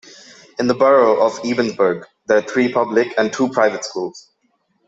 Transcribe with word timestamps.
In 0.57 0.65
the 0.65 0.73
borough 0.73 1.21
of 1.23 1.33
Ebensburg, 1.43 2.05
there 2.25 2.39
are 2.39 2.41
three 2.41 2.73
public 2.73 3.13
and 3.19 3.31
two 3.31 3.49
private 3.49 3.85
schools. 3.85 4.31